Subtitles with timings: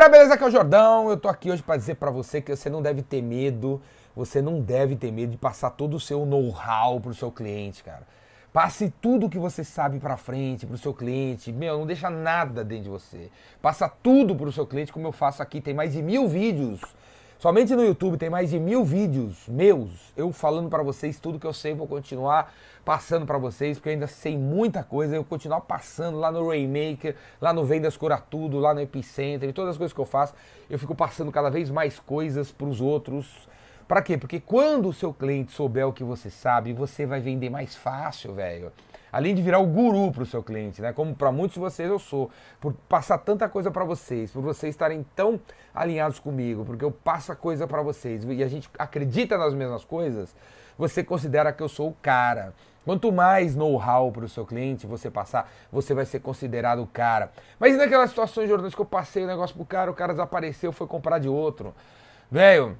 [0.00, 0.34] galera, beleza?
[0.34, 1.10] Aqui é o Jordão.
[1.10, 3.82] Eu tô aqui hoje para dizer para você que você não deve ter medo,
[4.16, 8.06] você não deve ter medo de passar todo o seu know-how pro seu cliente, cara.
[8.50, 11.52] Passe tudo que você sabe para frente pro seu cliente.
[11.52, 13.30] Meu, não deixa nada dentro de você.
[13.60, 15.60] Passa tudo pro seu cliente, como eu faço aqui.
[15.60, 16.80] Tem mais de mil vídeos
[17.40, 21.46] Somente no YouTube tem mais de mil vídeos meus, eu falando para vocês tudo que
[21.46, 22.52] eu sei, vou continuar
[22.84, 26.46] passando para vocês, porque eu ainda sei muita coisa, eu vou continuar passando lá no
[26.46, 30.04] Raymaker, lá no Vendas Cura Tudo, lá no Epicenter, e todas as coisas que eu
[30.04, 30.34] faço,
[30.68, 33.48] eu fico passando cada vez mais coisas para os outros.
[33.90, 34.16] Para quê?
[34.16, 38.32] Porque quando o seu cliente souber o que você sabe, você vai vender mais fácil,
[38.32, 38.70] velho
[39.10, 40.92] além de virar o guru para o seu cliente, né?
[40.92, 44.72] Como para muitos de vocês eu sou, por passar tanta coisa para vocês, por vocês
[44.72, 45.40] estarem tão
[45.74, 49.84] alinhados comigo, porque eu passo a coisa para vocês e a gente acredita nas mesmas
[49.84, 50.32] coisas,
[50.78, 52.54] você considera que eu sou o cara.
[52.84, 57.32] Quanto mais know-how para o seu cliente você passar, você vai ser considerado o cara.
[57.58, 60.86] Mas naquelas situações, Jordão, que eu passei o negócio pro cara, o cara desapareceu, foi
[60.86, 61.74] comprar de outro.
[62.30, 62.78] Velho,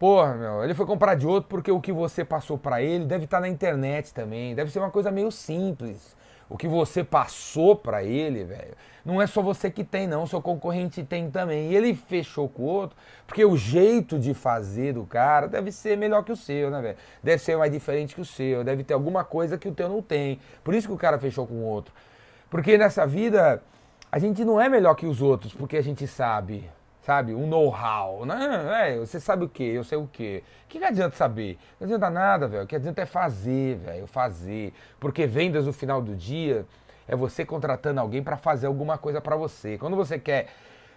[0.00, 3.24] Porra, meu, ele foi comprar de outro porque o que você passou para ele deve
[3.24, 4.54] estar tá na internet também.
[4.54, 6.16] Deve ser uma coisa meio simples.
[6.48, 10.26] O que você passou para ele, velho, não é só você que tem, não.
[10.26, 11.70] Seu concorrente tem também.
[11.70, 15.98] E ele fechou com o outro porque o jeito de fazer do cara deve ser
[15.98, 16.96] melhor que o seu, né, velho?
[17.22, 18.64] Deve ser mais diferente que o seu.
[18.64, 20.40] Deve ter alguma coisa que o teu não tem.
[20.64, 21.92] Por isso que o cara fechou com o outro.
[22.48, 23.62] Porque nessa vida
[24.10, 26.70] a gente não é melhor que os outros porque a gente sabe
[27.02, 27.34] sabe?
[27.34, 28.24] Um know-how.
[28.24, 28.96] né?
[28.98, 30.42] você sabe o que, eu sei o que.
[30.64, 31.58] O que, que adianta saber?
[31.78, 32.64] Não adianta nada, velho.
[32.64, 34.06] O que adianta é fazer, velho.
[34.06, 34.72] Fazer.
[34.98, 36.64] Porque vendas no final do dia
[37.08, 39.76] é você contratando alguém para fazer alguma coisa para você.
[39.78, 40.48] Quando você quer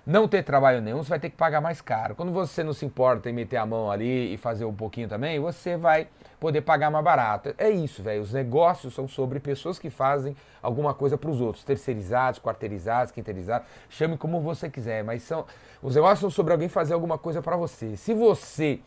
[0.05, 2.13] não ter trabalho nenhum, você vai ter que pagar mais caro.
[2.15, 5.39] Quando você não se importa em meter a mão ali e fazer um pouquinho também,
[5.39, 6.07] você vai
[6.39, 7.55] poder pagar mais barato.
[7.57, 8.21] É isso, velho.
[8.21, 13.67] Os negócios são sobre pessoas que fazem alguma coisa para os outros, terceirizados, quarteirizados, quinteirizados,
[13.89, 15.45] chame como você quiser, mas são
[15.81, 17.95] os negócios são sobre alguém fazer alguma coisa para você.
[17.95, 18.79] Se você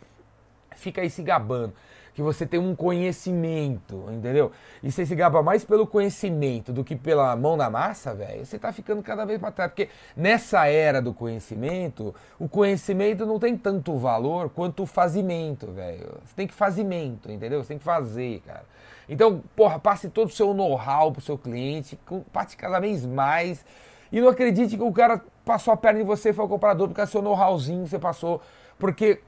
[0.79, 1.73] fica aí se gabando
[2.17, 4.51] que você tem um conhecimento, entendeu?
[4.83, 8.59] E você se gaba mais pelo conhecimento do que pela mão na massa, velho, você
[8.59, 9.71] tá ficando cada vez para trás.
[9.71, 16.09] Porque nessa era do conhecimento, o conhecimento não tem tanto valor quanto o fazimento, velho.
[16.25, 17.63] Você tem que fazimento, entendeu?
[17.63, 18.65] Você tem que fazer, cara.
[19.07, 21.99] Então, porra, passe todo o seu know-how pro seu cliente,
[22.33, 23.63] passe cada vez mais.
[24.11, 26.89] E não acredite que o cara passou a perna em você e foi o comprador,
[26.89, 28.41] porque é seu know-howzinho você passou.
[28.79, 29.21] Porque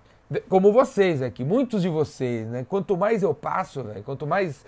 [0.48, 2.66] como vocês aqui, muitos de vocês, né?
[2.68, 4.02] Quanto mais eu passo, né?
[4.04, 4.64] quanto mais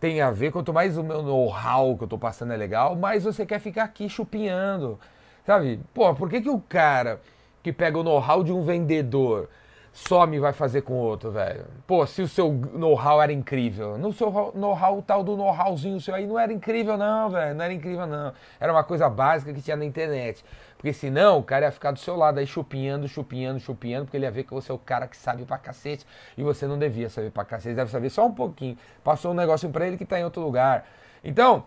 [0.00, 3.24] tem a ver, quanto mais o meu know-how que eu tô passando é legal, mais
[3.24, 4.98] você quer ficar aqui chupinhando,
[5.46, 5.78] sabe?
[5.94, 7.20] Pô, por que, que o cara
[7.62, 9.48] que pega o know-how de um vendedor
[9.92, 11.66] some vai fazer com outro, velho?
[11.86, 16.26] Pô, se o seu know-how era incrível, no seu know-how, tal do know-howzinho seu aí
[16.26, 18.32] não era incrível não, velho, não era incrível não.
[18.58, 20.42] Era uma coisa básica que tinha na internet.
[20.78, 24.24] Porque senão o cara ia ficar do seu lado aí chupinhando, chupinhando, chupinhando, porque ele
[24.24, 27.08] ia ver que você é o cara que sabe pra cacete e você não devia
[27.08, 28.76] saber pra cacete, deve saber só um pouquinho.
[29.04, 30.86] Passou um negócio pra ele que tá em outro lugar.
[31.22, 31.64] Então,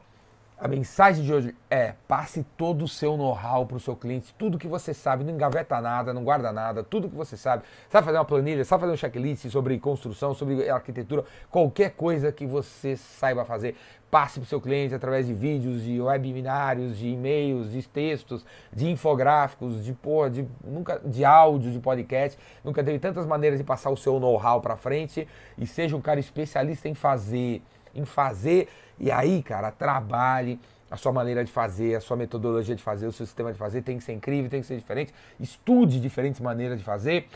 [0.58, 4.58] a mensagem de hoje é: passe todo o seu know-how para o seu cliente, tudo
[4.58, 7.64] que você sabe, não engaveta nada, não guarda nada, tudo que você sabe.
[7.90, 12.46] Sabe fazer uma planilha, sabe fazer um checklist sobre construção, sobre arquitetura, qualquer coisa que
[12.46, 13.76] você saiba fazer,
[14.10, 18.90] passe para o seu cliente através de vídeos, de webinários, de e-mails, de textos, de
[18.90, 22.40] infográficos, de porra, de, nunca, de áudio, de podcast.
[22.64, 25.28] Nunca teve tantas maneiras de passar o seu know-how para frente
[25.58, 27.62] e seja um cara especialista em fazer,
[27.96, 28.68] em fazer.
[29.00, 33.12] E aí, cara, trabalhe a sua maneira de fazer, a sua metodologia de fazer, o
[33.12, 35.14] seu sistema de fazer tem que ser incrível, tem que ser diferente.
[35.40, 37.28] Estude diferentes maneiras de fazer,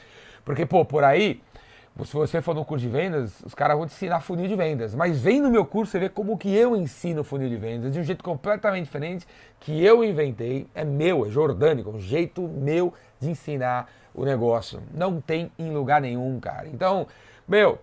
[0.46, 1.42] porque, pô, por aí
[2.06, 4.96] se você for no curso de vendas, os caras vão te ensinar funil de vendas.
[4.96, 8.00] Mas vem no meu curso você vê como que eu ensino funil de vendas de
[8.00, 9.28] um jeito completamente diferente
[9.60, 10.68] que eu inventei.
[10.74, 14.82] É meu, é jordânico, um jeito meu de ensinar o negócio.
[14.94, 16.68] Não tem em lugar nenhum, cara.
[16.68, 17.08] Então,
[17.48, 17.80] meu,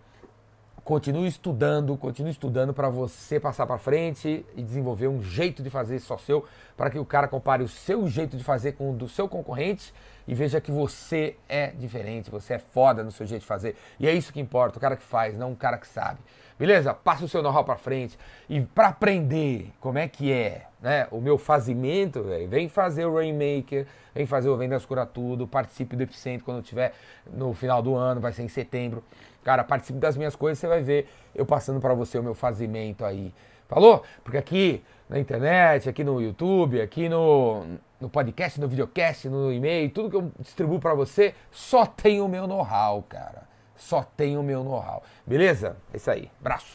[0.87, 5.99] continue estudando, continue estudando para você passar para frente e desenvolver um jeito de fazer
[5.99, 6.45] só seu,
[6.77, 9.93] para que o cara compare o seu jeito de fazer com o do seu concorrente
[10.27, 13.77] e veja que você é diferente, você é foda no seu jeito de fazer.
[13.99, 16.19] E é isso que importa, o cara que faz, não o cara que sabe.
[16.59, 16.95] Beleza?
[16.95, 18.19] Passa o seu know-how para frente
[18.49, 23.15] e para aprender como é que é, né, o meu fazimento, véio, vem fazer o
[23.15, 26.95] Rainmaker, vem fazer o Vendas Cura Tudo, participe do Epicentro quando tiver
[27.31, 29.05] no final do ano, vai ser em setembro.
[29.45, 33.05] Cara, participe das minhas coisas, você vai ver eu passando para você o meu fazimento
[33.05, 33.35] aí.
[33.69, 34.03] Falou?
[34.25, 37.65] Porque aqui na internet, aqui no YouTube, aqui no,
[38.01, 42.29] no podcast, no videocast, no e-mail, tudo que eu distribuo para você, só tem o
[42.29, 43.47] meu know-how, cara.
[43.77, 45.03] Só tem o meu know-how.
[45.27, 45.77] Beleza?
[45.93, 46.31] É isso aí.
[46.41, 46.75] Braço.